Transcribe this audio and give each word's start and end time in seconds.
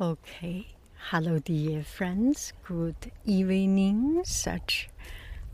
Okay. 0.00 0.68
Hello, 1.10 1.40
dear 1.40 1.84
friends. 1.84 2.54
Good 2.66 3.12
evening. 3.26 4.22
Such 4.24 4.88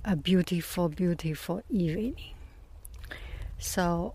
a 0.05 0.15
beautiful, 0.15 0.89
beautiful 0.89 1.63
evening. 1.69 2.15
So, 3.59 4.15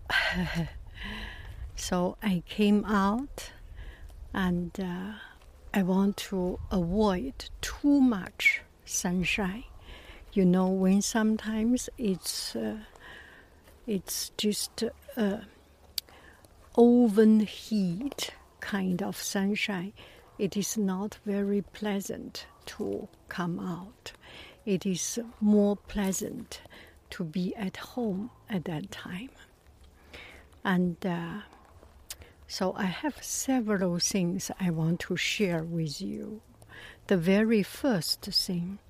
so 1.76 2.16
I 2.22 2.42
came 2.48 2.82
out, 2.86 3.52
and 4.32 4.70
uh, 4.80 5.18
I 5.74 5.82
want 5.82 6.16
to 6.28 6.58
avoid 6.70 7.50
too 7.60 8.00
much 8.00 8.62
sunshine. 8.86 9.64
You 10.32 10.46
know, 10.46 10.68
when 10.68 11.02
sometimes 11.02 11.90
it's 11.98 12.56
uh, 12.56 12.78
it's 13.86 14.30
just 14.38 14.82
uh, 15.14 15.40
oven 16.74 17.40
heat 17.40 18.30
kind 18.60 19.02
of 19.02 19.20
sunshine 19.20 19.92
it 20.42 20.56
is 20.56 20.76
not 20.76 21.18
very 21.24 21.62
pleasant 21.62 22.46
to 22.66 23.06
come 23.28 23.60
out. 23.60 24.10
It 24.66 24.84
is 24.84 25.20
more 25.40 25.76
pleasant 25.76 26.62
to 27.10 27.22
be 27.22 27.54
at 27.54 27.76
home 27.76 28.28
at 28.50 28.64
that 28.64 28.90
time. 28.90 29.30
And 30.64 30.96
uh, 31.06 31.42
so 32.48 32.74
I 32.76 32.86
have 32.86 33.22
several 33.22 34.00
things 34.00 34.50
I 34.58 34.70
want 34.70 34.98
to 35.06 35.16
share 35.16 35.62
with 35.62 36.00
you. 36.02 36.40
The 37.06 37.18
very 37.18 37.62
first 37.62 38.22
thing 38.22 38.80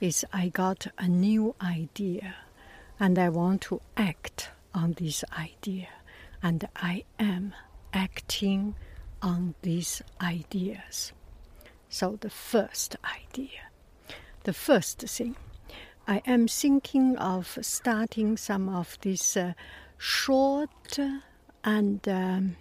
is 0.00 0.24
I 0.32 0.48
got 0.48 0.86
a 0.96 1.08
new 1.08 1.56
idea 1.60 2.36
and 3.00 3.18
I 3.18 3.30
want 3.30 3.62
to 3.62 3.80
act 3.96 4.50
on 4.72 4.92
this 4.92 5.24
idea. 5.36 5.88
And 6.40 6.68
I 6.76 7.02
am 7.18 7.52
acting 7.92 8.76
on 9.22 9.54
these 9.62 10.02
ideas. 10.20 11.12
So, 11.88 12.18
the 12.20 12.30
first 12.30 12.96
idea, 13.04 13.70
the 14.44 14.52
first 14.52 15.00
thing, 15.00 15.36
I 16.06 16.22
am 16.26 16.48
thinking 16.48 17.16
of 17.18 17.58
starting 17.60 18.36
some 18.36 18.68
of 18.68 18.98
these 19.02 19.36
uh, 19.36 19.52
short 19.98 20.98
and 21.64 22.08
um, 22.08 22.56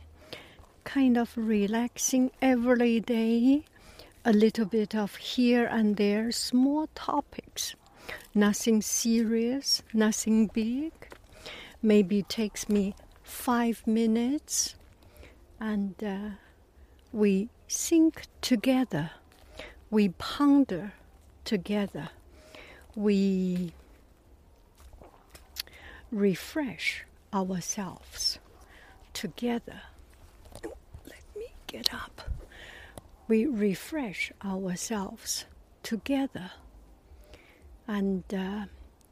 kind 0.83 1.17
of 1.17 1.31
relaxing 1.35 2.31
every 2.41 2.99
day, 2.99 3.63
a 4.25 4.33
little 4.33 4.65
bit 4.65 4.95
of 4.95 5.15
here 5.15 5.65
and 5.65 5.97
there, 5.97 6.31
small 6.31 6.87
topics. 6.95 7.75
Nothing 8.33 8.81
serious, 8.81 9.83
nothing 9.93 10.47
big. 10.47 10.91
Maybe 11.81 12.23
takes 12.23 12.67
me 12.67 12.95
five 13.23 13.85
minutes 13.85 14.75
and 15.59 15.95
uh, 16.03 16.29
we 17.11 17.49
think 17.67 18.23
together, 18.41 19.11
we 19.89 20.09
ponder 20.09 20.93
together, 21.43 22.09
we 22.95 23.73
refresh 26.11 27.05
ourselves 27.33 28.39
together. 29.13 29.81
Let 31.05 31.23
me 31.35 31.47
get 31.67 31.93
up. 31.93 32.21
We 33.27 33.45
refresh 33.45 34.31
ourselves 34.43 35.45
together. 35.83 36.51
And 37.87 38.23
uh, 38.33 38.65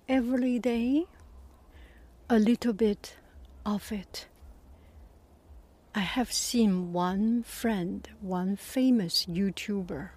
every 0.08 0.60
day, 0.60 1.06
a 2.30 2.40
little 2.40 2.74
bit 2.74 3.16
of 3.66 3.92
it 3.92 4.28
I 5.98 6.02
have 6.02 6.32
seen 6.32 6.94
one 6.94 7.42
friend, 7.42 8.08
one 8.22 8.56
famous 8.56 9.26
YouTuber. 9.26 10.10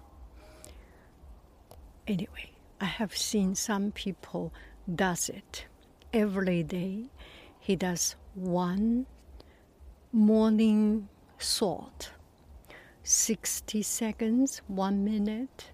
Anyway, 2.05 2.51
I 2.79 2.85
have 2.85 3.17
seen 3.17 3.55
some 3.55 3.91
people 3.91 4.53
does 4.87 5.27
it 5.27 5.65
every 6.13 6.61
day. 6.61 7.09
He 7.59 7.75
does 7.75 8.15
one 8.35 9.07
morning 10.11 11.09
thought, 11.39 12.11
60 13.01 13.81
seconds, 13.81 14.61
one 14.67 15.03
minute. 15.03 15.71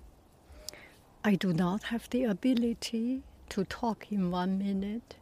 I 1.26 1.36
do 1.36 1.52
not 1.52 1.84
have 1.92 2.10
the 2.12 2.24
ability 2.24 3.24
to 3.50 3.66
talk 3.66 4.10
in 4.10 4.32
one 4.32 4.58
minute, 4.58 5.18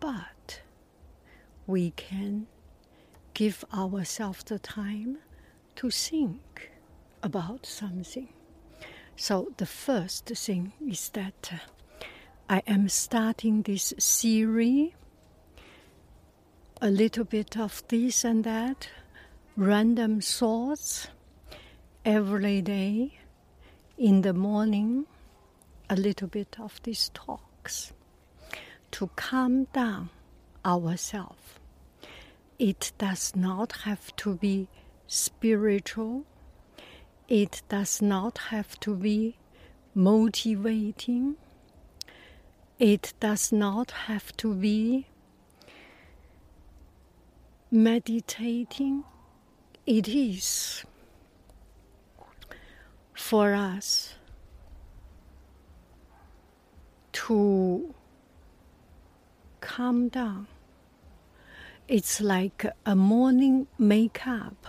but 0.00 0.62
we 1.66 1.90
can 1.90 2.46
give 3.36 3.66
ourselves 3.74 4.44
the 4.44 4.58
time 4.58 5.18
to 5.74 5.90
think 5.90 6.70
about 7.22 7.66
something. 7.66 8.28
So, 9.14 9.52
the 9.58 9.66
first 9.66 10.24
thing 10.24 10.72
is 10.80 11.10
that 11.10 11.50
uh, 11.52 11.58
I 12.48 12.62
am 12.66 12.88
starting 12.88 13.60
this 13.60 13.92
series, 13.98 14.92
a 16.80 16.88
little 16.88 17.24
bit 17.24 17.58
of 17.58 17.82
this 17.88 18.24
and 18.24 18.42
that, 18.44 18.88
random 19.54 20.22
thoughts 20.22 21.08
every 22.06 22.62
day. 22.62 23.18
In 23.98 24.22
the 24.22 24.32
morning, 24.32 25.04
a 25.90 25.96
little 25.96 26.28
bit 26.28 26.56
of 26.58 26.82
these 26.84 27.10
talks 27.12 27.92
to 28.92 29.10
calm 29.14 29.64
down 29.74 30.08
ourselves 30.64 31.60
it 32.58 32.92
does 32.96 33.36
not 33.36 33.72
have 33.84 34.14
to 34.16 34.34
be 34.36 34.68
spiritual. 35.06 36.24
It 37.28 37.62
does 37.68 38.00
not 38.00 38.38
have 38.50 38.78
to 38.80 38.94
be 38.94 39.36
motivating. 39.94 41.36
It 42.78 43.12
does 43.20 43.52
not 43.52 43.90
have 43.90 44.36
to 44.38 44.54
be 44.54 45.06
meditating. 47.70 49.04
It 49.86 50.08
is 50.08 50.84
for 53.14 53.54
us 53.54 54.14
to 57.12 57.94
calm 59.60 60.08
down 60.08 60.46
it's 61.88 62.20
like 62.20 62.66
a 62.84 62.96
morning 62.96 63.68
makeup, 63.78 64.66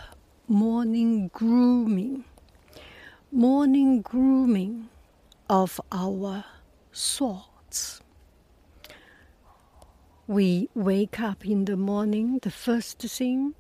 morning 0.47 1.31
grooming, 1.33 2.23
morning 3.31 4.01
grooming 4.01 4.88
of 5.50 5.81
our 5.91 6.45
thoughts. 6.94 8.01
We 10.28 10.69
wake 10.75 11.19
up 11.19 11.44
in 11.44 11.66
the 11.66 11.75
morning, 11.75 12.38
the 12.44 12.51
first 12.51 13.00
thing, 13.00 13.55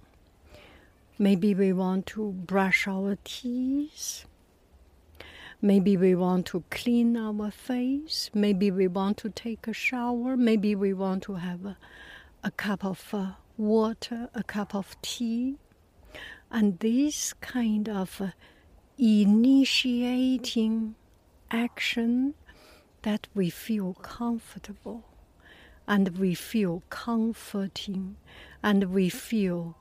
maybe 1.17 1.55
we 1.55 1.73
want 1.73 2.05
to 2.07 2.33
brush 2.33 2.87
our 2.87 3.17
teeth. 3.23 4.25
Maybe 5.63 5.97
we 5.97 6.13
want 6.13 6.45
to 6.47 6.63
clean 6.69 7.17
our 7.17 7.49
face. 7.49 8.29
Maybe 8.35 8.69
we 8.69 8.87
want 8.87 9.17
to 9.17 9.31
take 9.31 9.67
a 9.67 9.73
shower. 9.73 10.37
Maybe 10.37 10.75
we 10.75 10.93
want 10.93 11.23
to 11.23 11.33
have 11.35 11.65
a, 11.65 11.77
a 12.43 12.51
cup 12.51 12.85
of 12.85 13.03
uh, 13.11 13.31
water, 13.57 14.29
a 14.33 14.43
cup 14.43 14.75
of 14.75 14.95
tea, 15.01 15.57
and 16.49 16.79
this 16.79 17.33
kind 17.33 17.89
of 17.89 18.21
uh, 18.21 18.27
initiating 18.97 20.95
action 21.51 22.33
that 23.03 23.27
we 23.33 23.49
feel 23.49 23.93
comfortable 23.95 25.03
and 25.87 26.17
we 26.17 26.33
feel 26.33 26.83
comforting 26.89 28.17
and 28.61 28.85
we 28.85 29.07
feel 29.09 29.77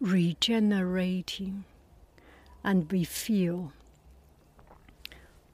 regenerating 0.00 1.64
and 2.64 2.90
we 2.90 3.04
feel 3.04 3.72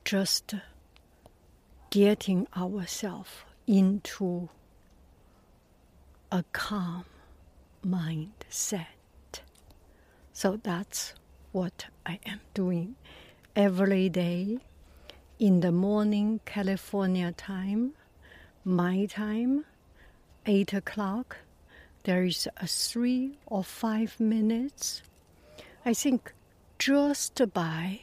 just 0.05 0.55
getting 1.91 2.47
ourselves 2.57 3.31
into 3.67 4.49
a 6.33 6.45
calm 6.53 7.05
mindset. 7.87 8.87
So 10.33 10.59
that's 10.63 11.15
what 11.53 11.87
I 12.05 12.19
am 12.27 12.41
doing 12.53 12.97
every 13.55 14.09
day 14.09 14.59
in 15.39 15.61
the 15.61 15.71
morning, 15.71 16.41
California 16.45 17.33
time, 17.33 17.93
my 18.65 19.07
time, 19.07 19.65
8 20.47 20.73
o'clock. 20.73 21.39
There 22.03 22.25
is 22.25 22.49
a 22.57 22.67
three 22.67 23.39
or 23.47 23.63
five 23.63 24.19
minutes. 24.19 25.03
I 25.85 25.95
think 25.95 26.33
just 26.79 27.41
by 27.55 28.01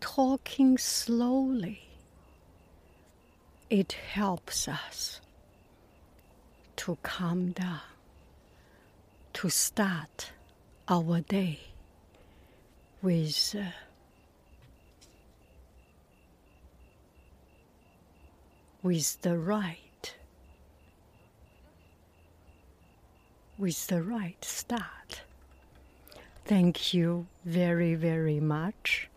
talking 0.00 0.76
slowly, 0.78 1.82
it 3.70 3.92
helps 3.92 4.66
us 4.68 5.20
to 6.78 6.96
calm 7.02 7.50
down, 7.50 7.80
to 9.32 9.50
start 9.50 10.30
our 10.86 11.20
day 11.20 11.58
with 13.02 13.56
uh, 13.58 13.64
with 18.80 19.20
the 19.22 19.36
right 19.36 20.14
with 23.58 23.88
the 23.88 24.00
right 24.00 24.44
start. 24.44 25.22
Thank 26.44 26.94
you 26.94 27.26
very 27.44 27.96
very 27.96 28.38
much. 28.38 29.08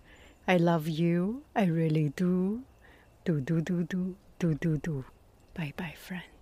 I 0.48 0.58
love 0.58 0.90
you. 0.90 1.44
I 1.56 1.66
really 1.66 2.10
do. 2.16 2.64
Do 3.24 3.40
do 3.40 3.62
do 3.62 3.84
do 3.84 4.16
do 4.40 4.56
do 4.56 4.78
do. 4.78 5.06
Bye 5.54 5.74
bye 5.78 5.94
friend. 5.96 6.41